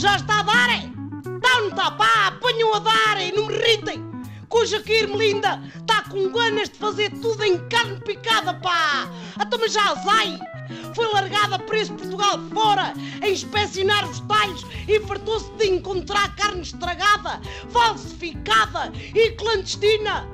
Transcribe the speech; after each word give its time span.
já 0.00 0.16
está 0.16 0.40
a 0.40 0.42
darem. 0.42 0.94
Dá-me 1.42 1.74
tapá, 1.74 2.28
apanham 2.28 2.72
a 2.72 2.78
darem, 2.78 3.32
não 3.32 3.46
me 3.46 3.54
irritem. 3.54 4.02
Cuja 4.48 4.80
que 4.80 4.94
Irmelinda 4.94 5.62
está 5.76 6.02
com 6.04 6.32
ganas 6.32 6.70
de 6.70 6.78
fazer 6.78 7.10
tudo 7.20 7.44
em 7.44 7.58
carne 7.68 8.00
picada, 8.00 8.54
pá. 8.54 9.06
Até 9.38 9.58
mas 9.58 9.74
já 9.74 9.94
sai. 9.96 10.38
Foi 10.94 11.06
largada 11.12 11.58
para 11.58 11.78
esse 11.78 11.92
Portugal 11.92 12.40
fora 12.50 12.94
a 13.20 13.28
inspecionar 13.28 14.08
os 14.08 14.20
talhos 14.20 14.64
e 14.88 14.98
fartou-se 15.00 15.50
de 15.52 15.68
encontrar 15.68 16.34
carne 16.34 16.62
estragada, 16.62 17.38
falsificada 17.68 18.90
e 19.14 19.32
clandestina. 19.32 20.26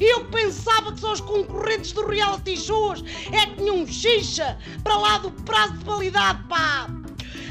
Eu 0.00 0.24
pensava 0.26 0.92
que 0.92 1.00
só 1.00 1.12
os 1.12 1.20
concorrentes 1.20 1.90
do 1.90 2.06
reality 2.06 2.56
shows 2.56 3.02
é 3.32 3.46
que 3.46 3.56
tinham 3.56 3.84
xixa 3.88 4.56
para 4.84 4.96
lá 4.96 5.18
do 5.18 5.32
prazo 5.32 5.72
de 5.78 5.84
validade, 5.84 6.44
pá! 6.48 6.88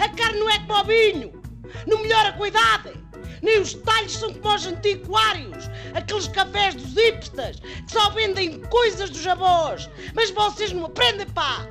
A 0.00 0.08
carne 0.08 0.40
não 0.40 0.48
é 0.48 0.58
como 0.60 0.80
o 0.80 0.84
vinho, 0.84 1.42
não 1.86 2.00
melhora 2.00 2.34
a 2.34 2.48
idade. 2.48 2.98
Nem 3.42 3.60
os 3.60 3.74
talhos 3.74 4.16
são 4.16 4.32
como 4.32 4.54
os 4.54 4.66
antiquários, 4.66 5.70
aqueles 5.94 6.26
cafés 6.28 6.74
dos 6.74 6.94
hipsters 6.94 7.60
que 7.60 7.92
só 7.92 8.08
vendem 8.10 8.60
coisas 8.62 9.10
dos 9.10 9.26
avós. 9.26 9.90
Mas 10.14 10.30
vocês 10.30 10.72
não 10.72 10.86
aprendem, 10.86 11.26
pá! 11.26 11.68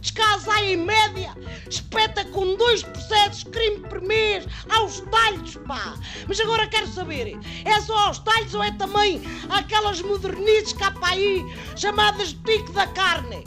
Descasai 0.00 0.74
em 0.74 0.76
média, 0.76 1.34
espeta 1.68 2.22
com 2.26 2.54
dois 2.56 2.82
processos 2.82 3.44
crime 3.44 3.80
por 3.88 4.02
mês 4.02 4.44
aos 4.68 5.00
talhos, 5.10 5.56
pá! 5.66 5.98
Mas 6.26 6.38
agora 6.40 6.66
quero 6.66 6.86
saber, 6.86 7.38
é 7.64 7.80
só 7.80 7.98
aos 7.98 8.18
talhos 8.18 8.54
ou 8.54 8.62
é 8.62 8.70
também 8.72 9.22
aquelas 9.48 10.02
modernices 10.02 10.74
cá 10.74 10.90
para 10.90 11.14
aí, 11.14 11.42
chamadas 11.76 12.34
pico 12.34 12.72
da 12.72 12.86
carne? 12.88 13.42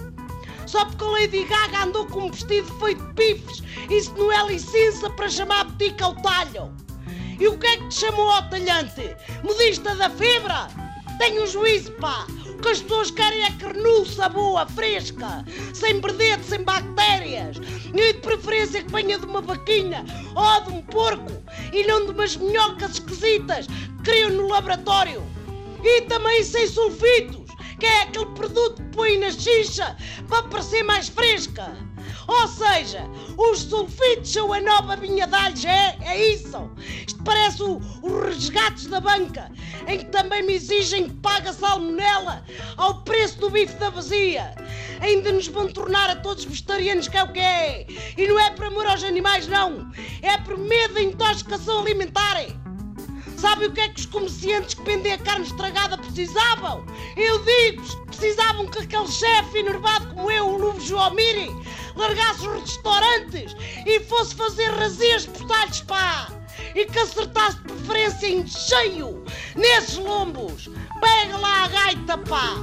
Só 0.72 0.86
porque 0.86 1.04
a 1.04 1.08
Lady 1.08 1.44
Gaga 1.44 1.84
andou 1.84 2.06
com 2.06 2.28
um 2.28 2.32
vestido 2.32 2.74
feito 2.80 3.06
de 3.06 3.14
pifes, 3.14 3.62
isso 3.92 4.14
não 4.18 4.32
é 4.32 4.48
licença 4.48 5.10
para 5.10 5.30
chamar 5.30 5.66
botica 5.66 6.06
ao 6.06 6.16
talho? 6.16 6.72
E 7.40 7.48
o 7.48 7.58
que 7.58 7.68
é 7.68 7.78
que 7.78 7.88
te 7.90 7.96
chamou 7.96 8.30
ao 8.30 8.50
talhante? 8.50 9.16
Modista 9.44 9.94
da 9.96 10.10
fibra? 10.10 10.70
Tenha 11.18 11.42
um 11.42 11.48
juízo, 11.48 11.92
pá! 11.94 12.26
O 12.48 12.58
que 12.62 12.70
as 12.70 12.82
pessoas 12.82 13.12
querem 13.12 13.44
é 13.44 13.52
carnuça 13.52 14.30
boa, 14.30 14.66
fresca, 14.68 15.44
sem 15.74 16.00
verdete, 16.00 16.46
sem 16.46 16.64
bactérias. 16.64 17.58
E 17.94 18.14
de 18.14 18.20
preferência 18.20 18.84
que 18.84 18.92
venha 18.92 19.18
de 19.18 19.26
uma 19.26 19.42
vaquinha 19.42 20.06
ou 20.36 20.62
de 20.62 20.70
um 20.72 20.82
porco 20.84 21.32
e 21.74 21.84
não 21.86 22.06
de 22.06 22.12
umas 22.12 22.38
minhocas 22.38 22.92
esquisitas 22.92 23.68
que 23.68 24.04
criam 24.04 24.30
no 24.30 24.48
laboratório. 24.48 25.22
E 25.84 26.02
também 26.04 26.44
sem 26.44 26.68
sulfitos, 26.68 27.52
que 27.80 27.86
é 27.88 28.04
aquele 28.04 28.28
produto 28.28 28.82
que 28.82 28.96
põe 28.96 29.18
na 29.18 29.32
xixa 29.32 29.98
para 30.30 30.44
parecer 30.44 30.84
mais 30.84 31.10
fresca. 31.10 31.76
Ou 32.32 32.48
seja, 32.48 33.04
os 33.38 33.60
sulfitos 33.60 34.32
são 34.32 34.54
a 34.54 34.62
nova 34.62 34.96
vinha 34.96 35.28
de 35.28 35.36
alhos, 35.36 35.66
é? 35.66 35.98
É 36.02 36.30
isso? 36.34 36.72
Isto 37.06 37.22
parece 37.26 37.62
o- 37.62 37.82
os 38.02 38.24
resgates 38.26 38.88
da 38.88 39.02
banca, 39.02 39.52
em 39.86 39.98
que 39.98 40.06
também 40.06 40.42
me 40.42 40.54
exigem 40.54 41.10
que 41.10 41.16
pague 41.16 41.50
a 41.50 41.54
salmonela 41.54 42.42
ao 42.78 43.02
preço 43.04 43.38
do 43.40 43.50
bife 43.50 43.76
da 43.76 43.90
vazia. 43.90 44.56
Ainda 45.02 45.34
nos 45.34 45.48
vão 45.48 45.68
tornar 45.68 46.10
a 46.10 46.16
todos 46.16 46.46
vegetarianos, 46.46 47.10
que 47.10 47.18
é 47.18 47.24
o 47.24 47.34
que 47.34 47.40
é. 47.40 47.86
E 48.18 48.26
não 48.26 48.40
é 48.40 48.50
por 48.52 48.66
amor 48.68 48.88
aos 48.88 49.04
animais, 49.04 49.46
não. 49.48 49.92
É 50.22 50.38
por 50.38 50.58
medo 50.58 50.94
da 50.94 51.02
intoxicação 51.02 51.82
alimentar. 51.82 52.38
Sabe 53.36 53.66
o 53.66 53.72
que 53.74 53.82
é 53.82 53.90
que 53.90 54.00
os 54.00 54.06
comerciantes 54.06 54.76
que 54.76 54.84
vendem 54.84 55.14
a 55.14 55.18
carne 55.18 55.48
estragada 55.48 55.98
precisavam? 55.98 56.86
Eu 57.18 57.44
digo-vos, 57.44 57.96
precisavam 58.06 58.68
que 58.68 58.78
aquele 58.84 59.08
chefe 59.08 59.58
enervado 59.58 60.14
como 60.14 60.30
eu, 60.30 60.48
o 60.48 60.58
Luvo 60.58 60.80
Joamiri, 60.80 61.50
largasse 61.96 62.48
os 62.48 62.62
restaurantes 62.62 63.56
e 63.86 64.00
fosse 64.02 64.36
fazer 64.36 64.70
razias 64.72 65.26
por 65.26 65.48
pá! 65.88 66.28
E 66.76 66.86
que 66.86 67.00
acertasse 67.00 67.58
de 67.58 67.74
preferência 67.74 68.28
em 68.28 68.48
cheio 68.48 69.24
nesses 69.56 69.98
lombos! 69.98 70.70
Pega 71.00 71.38
lá 71.38 71.64
a 71.64 71.68
gaita, 71.68 72.18
pá! 72.18 72.56